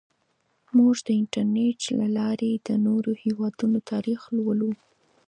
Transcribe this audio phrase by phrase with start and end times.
[0.77, 4.71] موږ د انټرنیټ له لارې د نورو هیوادونو تاریخ لولو.